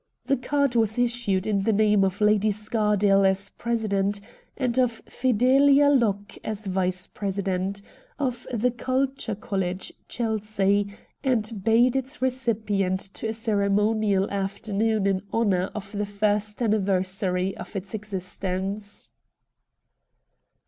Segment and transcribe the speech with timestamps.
[0.25, 4.19] The card was issued in the name of Lady Scardale as president,
[4.57, 7.83] and of Fidelia T^ocke as vice president,
[8.17, 10.91] of the Culture College, Chelsea,
[11.23, 17.75] and bade its recipient to a ceremonial afternoon in honour of the first anniversary of
[17.75, 19.11] its existence.